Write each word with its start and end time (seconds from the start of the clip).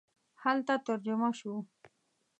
هلته 0.43 0.73
ترجمه 0.85 1.29
شو. 1.39 1.53